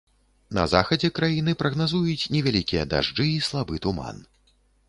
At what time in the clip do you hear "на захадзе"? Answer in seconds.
0.57-1.11